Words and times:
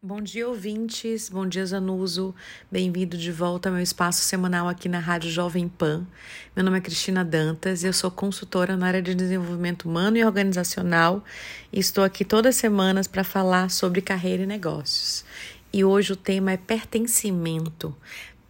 Bom 0.00 0.20
dia, 0.20 0.48
ouvintes. 0.48 1.28
Bom 1.28 1.44
dia, 1.44 1.66
Zanuso. 1.66 2.32
Bem-vindo 2.70 3.18
de 3.18 3.32
volta 3.32 3.68
ao 3.68 3.74
meu 3.74 3.82
espaço 3.82 4.22
semanal 4.22 4.68
aqui 4.68 4.88
na 4.88 5.00
Rádio 5.00 5.28
Jovem 5.28 5.68
Pan. 5.68 6.06
Meu 6.54 6.64
nome 6.64 6.78
é 6.78 6.80
Cristina 6.80 7.24
Dantas 7.24 7.82
e 7.82 7.88
eu 7.88 7.92
sou 7.92 8.08
consultora 8.08 8.76
na 8.76 8.86
área 8.86 9.02
de 9.02 9.12
desenvolvimento 9.12 9.88
humano 9.88 10.16
e 10.16 10.24
organizacional 10.24 11.24
e 11.72 11.80
estou 11.80 12.04
aqui 12.04 12.24
todas 12.24 12.54
as 12.54 12.60
semanas 12.60 13.08
para 13.08 13.24
falar 13.24 13.72
sobre 13.72 14.00
carreira 14.00 14.44
e 14.44 14.46
negócios. 14.46 15.24
E 15.72 15.84
hoje 15.84 16.12
o 16.12 16.16
tema 16.16 16.52
é 16.52 16.56
pertencimento. 16.56 17.92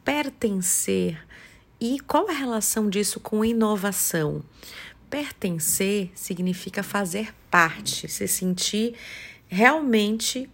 Pertencer. 0.04 1.18
E 1.80 1.98
qual 2.00 2.28
a 2.28 2.34
relação 2.34 2.90
disso 2.90 3.20
com 3.20 3.42
inovação? 3.42 4.44
Pertencer 5.08 6.10
significa 6.14 6.82
fazer 6.82 7.34
parte, 7.50 8.06
se 8.06 8.28
sentir 8.28 8.94
realmente 9.48 10.46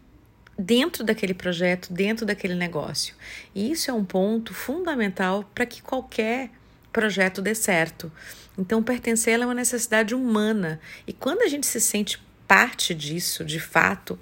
dentro 0.59 1.05
daquele 1.05 1.34
projeto, 1.34 1.93
dentro 1.93 2.24
daquele 2.24 2.55
negócio. 2.55 3.15
E 3.55 3.70
isso 3.70 3.91
é 3.91 3.95
um 3.95 4.05
ponto 4.05 4.55
fundamental 4.55 5.48
para 5.55 5.66
que 5.66 5.83
qualquer 5.83 6.51
projeto 6.92 7.42
dê 7.42 7.55
certo. 7.55 8.11
Então, 8.56 8.83
pertencer 8.83 9.41
é 9.41 9.45
uma 9.45 9.55
necessidade 9.55 10.14
humana. 10.14 10.80
E 11.06 11.12
quando 11.12 11.42
a 11.42 11.48
gente 11.48 11.66
se 11.66 11.80
sente 11.80 12.23
parte 12.47 12.95
disso, 12.95 13.45
de 13.45 13.59
fato, 13.59 14.19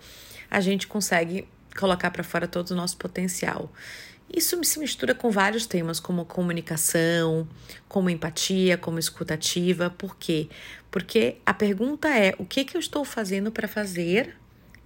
a 0.50 0.60
gente 0.60 0.86
consegue 0.86 1.46
colocar 1.76 2.10
para 2.10 2.22
fora 2.22 2.48
todo 2.48 2.70
o 2.70 2.74
nosso 2.74 2.96
potencial. 2.96 3.70
Isso 4.34 4.62
se 4.64 4.78
mistura 4.78 5.14
com 5.14 5.30
vários 5.30 5.66
temas, 5.66 6.00
como 6.00 6.24
comunicação, 6.24 7.46
como 7.86 8.08
empatia, 8.08 8.78
como 8.78 8.98
escutativa. 8.98 9.90
Por 9.90 10.16
quê? 10.16 10.48
Porque 10.90 11.36
a 11.44 11.52
pergunta 11.52 12.08
é: 12.08 12.34
o 12.38 12.44
que, 12.46 12.64
que 12.64 12.74
eu 12.74 12.80
estou 12.80 13.04
fazendo 13.04 13.52
para 13.52 13.68
fazer 13.68 14.34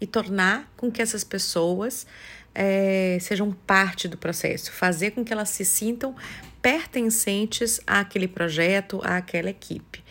e 0.07 0.09
tornar 0.09 0.73
com 0.77 0.91
que 0.91 1.03
essas 1.03 1.25
pessoas 1.25 2.07
é, 2.55 3.19
sejam 3.21 3.51
parte 3.51 4.07
do 4.07 4.17
processo, 4.17 4.71
fazer 4.71 5.11
com 5.11 5.25
que 5.25 5.33
elas 5.33 5.51
se 5.51 5.65
sintam 5.65 6.15
pertencentes 6.63 7.81
àquele 7.85 8.29
projeto, 8.29 9.01
àquela 9.05 9.51
equipe. 9.51 10.03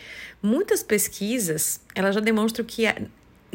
Muitas 0.44 0.84
pesquisas 0.84 1.80
elas 1.96 2.14
já 2.14 2.22
demonstram 2.22 2.66
que 2.66 2.84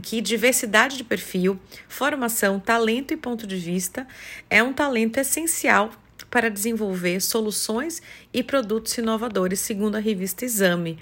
que 0.02 0.22
diversidade 0.22 0.96
de 0.96 1.04
perfil, 1.04 1.60
formação, 1.86 2.58
talento 2.58 3.12
e 3.12 3.18
ponto 3.18 3.46
de 3.46 3.56
vista 3.56 4.08
é 4.48 4.62
um 4.62 4.72
talento 4.72 5.18
essencial 5.18 5.90
para 6.30 6.48
desenvolver 6.48 7.20
soluções 7.20 8.00
e 8.32 8.42
produtos 8.42 8.96
inovadores, 8.96 9.60
segundo 9.60 9.96
a 9.96 9.98
revista 9.98 10.46
Exame. 10.46 10.98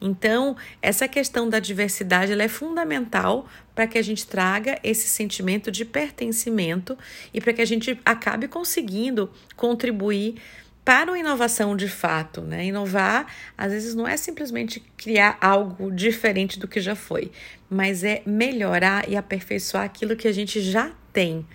Então, 0.00 0.56
essa 0.80 1.06
questão 1.06 1.48
da 1.48 1.58
diversidade 1.58 2.32
é 2.32 2.48
fundamental 2.48 3.46
para 3.74 3.86
que 3.86 3.98
a 3.98 4.02
gente 4.02 4.26
traga 4.26 4.78
esse 4.82 5.06
sentimento 5.08 5.70
de 5.70 5.84
pertencimento 5.84 6.96
e 7.34 7.40
para 7.40 7.52
que 7.52 7.60
a 7.60 7.66
gente 7.66 8.00
acabe 8.04 8.48
conseguindo 8.48 9.30
contribuir 9.56 10.36
para 10.84 11.10
uma 11.10 11.18
inovação 11.18 11.76
de 11.76 11.88
fato, 11.88 12.40
né? 12.40 12.64
Inovar, 12.64 13.26
às 13.56 13.70
vezes, 13.70 13.94
não 13.94 14.08
é 14.08 14.16
simplesmente 14.16 14.80
criar 14.96 15.36
algo 15.40 15.92
diferente 15.92 16.58
do 16.58 16.66
que 16.66 16.80
já 16.80 16.94
foi, 16.94 17.30
mas 17.68 18.02
é 18.02 18.22
melhorar 18.24 19.08
e 19.08 19.16
aperfeiçoar 19.16 19.84
aquilo 19.84 20.16
que 20.16 20.26
a 20.26 20.32
gente 20.32 20.60
já 20.60 20.92
tem. 21.12 21.46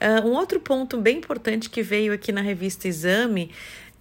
Uh, 0.00 0.26
um 0.26 0.32
outro 0.32 0.58
ponto 0.58 0.96
bem 0.96 1.18
importante 1.18 1.68
que 1.68 1.82
veio 1.82 2.12
aqui 2.12 2.32
na 2.32 2.40
revista 2.40 2.88
Exame 2.88 3.50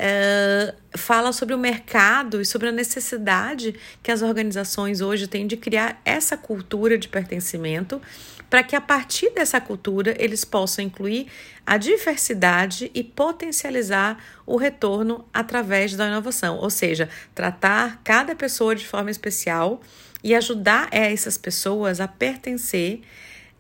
Uh, 0.02 0.74
fala 0.98 1.34
sobre 1.34 1.54
o 1.54 1.58
mercado 1.58 2.40
e 2.40 2.46
sobre 2.46 2.70
a 2.70 2.72
necessidade 2.72 3.76
que 4.02 4.10
as 4.10 4.22
organizações 4.22 5.02
hoje 5.02 5.28
têm 5.28 5.46
de 5.46 5.58
criar 5.58 6.00
essa 6.06 6.38
cultura 6.38 6.98
de 6.98 7.10
pertencimento, 7.10 8.02
para 8.50 8.64
que 8.64 8.78
a 8.78 8.82
partir 8.82 9.30
dessa 9.32 9.60
cultura 9.60 10.16
eles 10.18 10.46
possam 10.46 10.86
incluir 10.86 11.28
a 11.66 11.76
diversidade 11.76 12.90
e 12.94 13.04
potencializar 13.04 14.18
o 14.46 14.56
retorno 14.56 15.26
através 15.34 15.94
da 15.98 16.08
inovação, 16.08 16.56
ou 16.60 16.70
seja, 16.70 17.10
tratar 17.36 18.00
cada 18.02 18.34
pessoa 18.34 18.74
de 18.74 18.88
forma 18.88 19.12
especial 19.12 19.82
e 20.24 20.34
ajudar 20.34 20.88
essas 20.92 21.38
pessoas 21.38 22.00
a 22.00 22.08
pertencer 22.08 23.02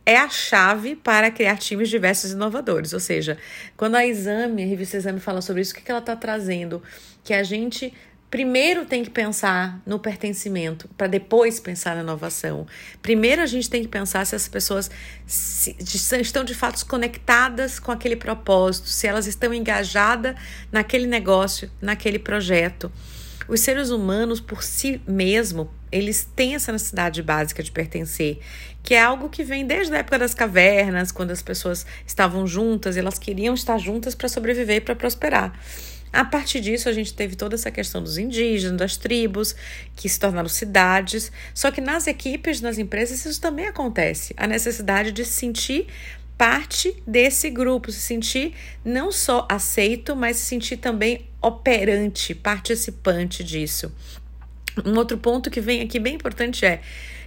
é 0.09 0.17
a 0.17 0.27
chave 0.27 0.95
para 0.95 1.29
criar 1.29 1.57
times 1.57 1.87
diversos 1.87 2.31
e 2.31 2.33
inovadores. 2.33 2.93
Ou 2.93 2.99
seja, 2.99 3.37
quando 3.77 3.95
a 3.95 4.05
Exame, 4.05 4.63
a 4.63 4.65
revista 4.65 4.97
Exame 4.97 5.19
fala 5.19 5.39
sobre 5.39 5.61
isso, 5.61 5.71
o 5.71 5.75
que, 5.75 5.83
que 5.83 5.91
ela 5.91 5.99
está 5.99 6.15
trazendo? 6.15 6.81
Que 7.23 7.31
a 7.31 7.43
gente 7.43 7.93
primeiro 8.27 8.85
tem 8.85 9.03
que 9.03 9.09
pensar 9.11 9.79
no 9.85 9.99
pertencimento 9.99 10.87
para 10.97 11.05
depois 11.05 11.59
pensar 11.59 11.95
na 11.95 12.01
inovação. 12.01 12.65
Primeiro 13.03 13.43
a 13.43 13.45
gente 13.45 13.69
tem 13.69 13.83
que 13.83 13.87
pensar 13.87 14.25
se 14.25 14.35
as 14.35 14.47
pessoas 14.47 14.89
se, 15.27 15.75
estão 16.19 16.43
de 16.43 16.55
fato 16.55 16.83
conectadas 16.87 17.79
com 17.79 17.91
aquele 17.91 18.15
propósito, 18.15 18.87
se 18.87 19.05
elas 19.05 19.27
estão 19.27 19.53
engajadas 19.53 20.35
naquele 20.71 21.05
negócio, 21.05 21.69
naquele 21.79 22.17
projeto. 22.17 22.91
Os 23.47 23.61
seres 23.61 23.89
humanos, 23.89 24.39
por 24.39 24.63
si 24.63 25.01
mesmo, 25.07 25.69
eles 25.91 26.27
têm 26.35 26.55
essa 26.55 26.71
necessidade 26.71 27.21
básica 27.23 27.63
de 27.63 27.71
pertencer, 27.71 28.39
que 28.83 28.93
é 28.93 29.01
algo 29.01 29.29
que 29.29 29.43
vem 29.43 29.65
desde 29.65 29.93
a 29.95 29.99
época 29.99 30.19
das 30.19 30.33
cavernas, 30.33 31.11
quando 31.11 31.31
as 31.31 31.41
pessoas 31.41 31.85
estavam 32.05 32.45
juntas, 32.45 32.95
elas 32.97 33.17
queriam 33.17 33.53
estar 33.53 33.77
juntas 33.77 34.13
para 34.13 34.29
sobreviver 34.29 34.77
e 34.77 34.81
para 34.81 34.95
prosperar. 34.95 35.59
A 36.11 36.25
partir 36.25 36.59
disso, 36.59 36.89
a 36.89 36.91
gente 36.91 37.13
teve 37.13 37.35
toda 37.35 37.53
essa 37.53 37.69
questão 37.69 38.01
dos 38.01 38.17
indígenas, 38.17 38.77
das 38.77 38.97
tribos, 38.97 39.55
que 39.95 40.09
se 40.09 40.19
tornaram 40.19 40.49
cidades. 40.49 41.31
Só 41.53 41.69
que 41.69 41.81
nas 41.81 42.07
equipes, 42.07 42.61
nas 42.61 42.79
empresas, 42.79 43.23
isso 43.25 43.39
também 43.39 43.67
acontece. 43.67 44.33
A 44.35 44.47
necessidade 44.47 45.11
de 45.11 45.23
se 45.23 45.33
sentir 45.33 45.87
parte 46.39 46.95
desse 47.05 47.49
grupo, 47.49 47.91
se 47.91 47.99
sentir 47.99 48.53
não 48.83 49.11
só 49.11 49.45
aceito, 49.51 50.15
mas 50.15 50.37
se 50.37 50.45
sentir 50.45 50.77
também 50.77 51.27
operante, 51.41 52.33
participante 52.33 53.43
disso. 53.43 53.93
Um 54.85 54.95
outro 54.95 55.17
ponto 55.17 55.51
que 55.51 55.59
vem 55.59 55.81
aqui 55.81 55.99
bem 55.99 56.15
importante 56.15 56.65
é 56.65 56.79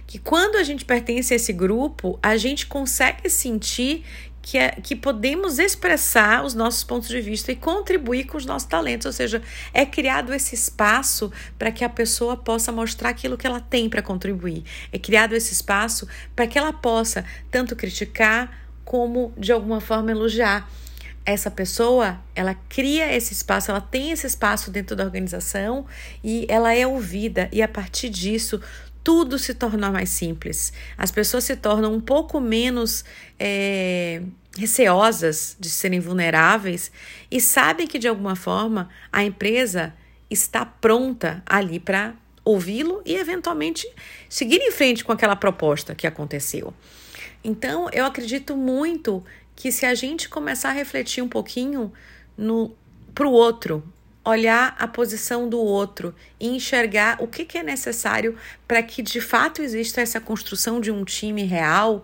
que 0.07 0.17
quando 0.17 0.55
a 0.55 0.63
gente 0.63 0.83
pertence 0.83 1.31
a 1.31 1.35
esse 1.35 1.53
grupo, 1.53 2.17
a 2.23 2.35
gente 2.37 2.65
consegue 2.65 3.29
sentir 3.29 4.03
que, 4.41 4.57
é, 4.57 4.69
que 4.71 4.95
podemos 4.95 5.59
expressar 5.59 6.43
os 6.43 6.55
nossos 6.55 6.83
pontos 6.83 7.07
de 7.07 7.21
vista 7.21 7.51
e 7.51 7.55
contribuir 7.55 8.25
com 8.25 8.35
os 8.35 8.47
nossos 8.47 8.67
talentos, 8.67 9.05
ou 9.05 9.13
seja, 9.13 9.43
é 9.71 9.85
criado 9.85 10.33
esse 10.33 10.55
espaço 10.55 11.31
para 11.59 11.71
que 11.71 11.83
a 11.83 11.89
pessoa 11.89 12.35
possa 12.35 12.71
mostrar 12.71 13.09
aquilo 13.09 13.37
que 13.37 13.45
ela 13.45 13.61
tem 13.61 13.87
para 13.87 14.01
contribuir. 14.01 14.63
É 14.91 14.97
criado 14.97 15.33
esse 15.35 15.53
espaço 15.53 16.07
para 16.35 16.47
que 16.47 16.57
ela 16.57 16.73
possa 16.73 17.23
tanto 17.51 17.75
criticar 17.75 18.62
como 18.83 19.33
de 19.37 19.51
alguma 19.51 19.79
forma 19.79 20.11
elogiar. 20.11 20.69
Essa 21.25 21.49
pessoa, 21.49 22.19
ela 22.35 22.53
cria 22.67 23.15
esse 23.15 23.31
espaço, 23.31 23.71
ela 23.71 23.79
tem 23.79 24.11
esse 24.11 24.27
espaço 24.27 24.69
dentro 24.69 24.93
da 24.95 25.05
organização 25.05 25.85
e 26.21 26.45
ela 26.49 26.73
é 26.73 26.85
ouvida, 26.85 27.47
e 27.49 27.61
a 27.61 27.67
partir 27.67 28.09
disso, 28.09 28.59
tudo 29.03 29.37
se 29.37 29.53
torna 29.53 29.91
mais 29.91 30.09
simples. 30.09 30.73
As 30.97 31.11
pessoas 31.11 31.43
se 31.43 31.55
tornam 31.55 31.93
um 31.93 32.01
pouco 32.01 32.39
menos 32.39 33.03
é, 33.39 34.21
receosas 34.57 35.55
de 35.59 35.69
serem 35.69 35.99
vulneráveis 35.99 36.91
e 37.29 37.41
sabem 37.41 37.87
que, 37.87 37.99
de 37.99 38.07
alguma 38.07 38.35
forma, 38.35 38.89
a 39.11 39.23
empresa 39.23 39.93
está 40.29 40.65
pronta 40.65 41.43
ali 41.45 41.79
para 41.79 42.15
ouvi-lo 42.43 43.01
e, 43.05 43.15
eventualmente, 43.15 43.87
seguir 44.29 44.61
em 44.61 44.71
frente 44.71 45.03
com 45.03 45.11
aquela 45.11 45.35
proposta 45.35 45.95
que 45.95 46.07
aconteceu. 46.07 46.73
Então, 47.43 47.89
eu 47.91 48.05
acredito 48.05 48.55
muito 48.55 49.23
que 49.55 49.71
se 49.71 49.85
a 49.85 49.93
gente 49.93 50.29
começar 50.29 50.69
a 50.69 50.73
refletir 50.73 51.21
um 51.23 51.29
pouquinho 51.29 51.91
no 52.37 52.75
para 53.13 53.27
o 53.27 53.31
outro, 53.31 53.83
olhar 54.25 54.75
a 54.79 54.87
posição 54.87 55.47
do 55.47 55.59
outro 55.59 56.15
e 56.39 56.47
enxergar 56.47 57.21
o 57.21 57.27
que, 57.27 57.45
que 57.45 57.57
é 57.57 57.63
necessário 57.63 58.35
para 58.67 58.81
que 58.81 59.01
de 59.01 59.21
fato 59.21 59.61
exista 59.61 60.01
essa 60.01 60.19
construção 60.19 60.79
de 60.79 60.89
um 60.89 61.03
time 61.03 61.43
real, 61.43 62.03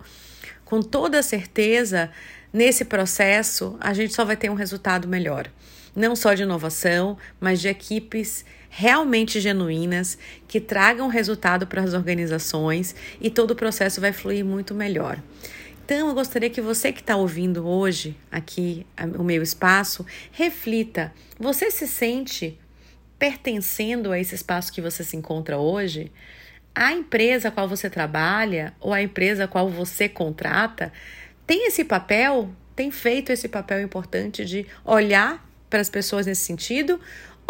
com 0.64 0.80
toda 0.80 1.22
certeza, 1.22 2.10
nesse 2.52 2.84
processo, 2.84 3.76
a 3.80 3.92
gente 3.92 4.14
só 4.14 4.24
vai 4.24 4.36
ter 4.36 4.50
um 4.50 4.54
resultado 4.54 5.08
melhor. 5.08 5.50
Não 5.94 6.14
só 6.14 6.34
de 6.34 6.42
inovação, 6.42 7.16
mas 7.40 7.60
de 7.60 7.68
equipes 7.68 8.44
realmente 8.68 9.40
genuínas 9.40 10.16
que 10.46 10.60
tragam 10.60 11.08
resultado 11.08 11.66
para 11.66 11.82
as 11.82 11.92
organizações 11.92 12.94
e 13.20 13.28
todo 13.28 13.50
o 13.50 13.56
processo 13.56 14.00
vai 14.00 14.12
fluir 14.12 14.44
muito 14.44 14.74
melhor. 14.74 15.20
Então, 15.84 16.08
eu 16.08 16.14
gostaria 16.14 16.48
que 16.48 16.60
você 16.60 16.92
que 16.92 17.00
está 17.00 17.16
ouvindo 17.16 17.66
hoje 17.66 18.16
aqui 18.30 18.86
o 19.18 19.24
meu 19.24 19.42
espaço, 19.42 20.06
reflita: 20.30 21.12
você 21.36 21.68
se 21.70 21.88
sente 21.88 22.56
pertencendo 23.18 24.12
a 24.12 24.18
esse 24.18 24.36
espaço 24.36 24.72
que 24.72 24.80
você 24.80 25.02
se 25.02 25.16
encontra 25.16 25.58
hoje? 25.58 26.12
A 26.72 26.92
empresa 26.92 27.48
a 27.48 27.50
qual 27.50 27.68
você 27.68 27.90
trabalha 27.90 28.72
ou 28.78 28.92
a 28.92 29.02
empresa 29.02 29.44
a 29.44 29.48
qual 29.48 29.68
você 29.68 30.08
contrata 30.08 30.92
tem 31.44 31.66
esse 31.66 31.82
papel, 31.82 32.48
tem 32.76 32.92
feito 32.92 33.32
esse 33.32 33.48
papel 33.48 33.80
importante 33.82 34.44
de 34.44 34.64
olhar 34.84 35.44
para 35.70 35.80
as 35.80 35.88
pessoas 35.88 36.26
nesse 36.26 36.42
sentido? 36.42 37.00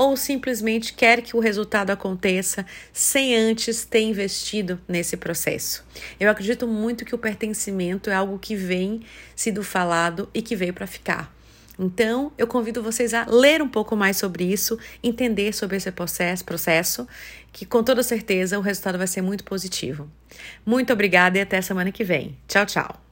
ou 0.00 0.17
simplesmente 0.17 0.94
quer 0.94 1.20
que 1.20 1.37
o 1.37 1.40
resultado 1.40 1.90
aconteça 1.90 2.64
sem 2.90 3.37
antes 3.37 3.84
ter 3.84 4.00
investido 4.00 4.81
nesse 4.88 5.14
processo. 5.14 5.84
Eu 6.19 6.31
acredito 6.31 6.67
muito 6.67 7.05
que 7.05 7.14
o 7.14 7.19
pertencimento 7.19 8.08
é 8.08 8.14
algo 8.14 8.38
que 8.38 8.56
vem 8.56 9.02
sido 9.37 9.62
falado 9.62 10.26
e 10.32 10.40
que 10.40 10.56
veio 10.56 10.72
para 10.72 10.87
ficar. 10.87 11.31
Então, 11.78 12.32
eu 12.38 12.46
convido 12.46 12.82
vocês 12.82 13.12
a 13.12 13.26
ler 13.26 13.61
um 13.61 13.69
pouco 13.69 13.94
mais 13.94 14.17
sobre 14.17 14.44
isso, 14.44 14.78
entender 15.02 15.52
sobre 15.52 15.76
esse 15.76 15.93
processo, 15.93 16.46
processo, 16.46 17.06
que 17.52 17.66
com 17.66 17.82
toda 17.82 18.02
certeza 18.02 18.58
o 18.58 18.62
resultado 18.62 18.96
vai 18.96 19.06
ser 19.06 19.20
muito 19.20 19.44
positivo. 19.44 20.11
Muito 20.64 20.94
obrigada 20.94 21.37
e 21.37 21.43
até 21.43 21.61
semana 21.61 21.93
que 21.93 22.05
vem. 22.05 22.38
Tchau, 22.49 22.64
tchau. 22.64 23.09